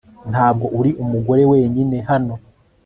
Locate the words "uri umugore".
0.79-1.43